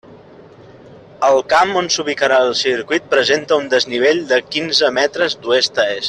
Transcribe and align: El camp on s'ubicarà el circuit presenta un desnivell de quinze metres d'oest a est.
El 1.27 1.35
camp 1.53 1.75
on 1.81 1.89
s'ubicarà 1.95 2.39
el 2.47 2.51
circuit 2.63 3.07
presenta 3.15 3.59
un 3.65 3.69
desnivell 3.77 4.23
de 4.35 4.41
quinze 4.57 4.91
metres 5.01 5.37
d'oest 5.45 5.83
a 5.85 5.91
est. 5.97 5.99